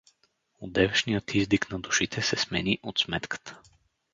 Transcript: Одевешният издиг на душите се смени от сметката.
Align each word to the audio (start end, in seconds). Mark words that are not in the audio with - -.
Одевешният 0.61 1.35
издиг 1.35 1.71
на 1.71 1.79
душите 1.79 2.21
се 2.21 2.35
смени 2.37 2.79
от 2.83 2.99
сметката. 2.99 3.61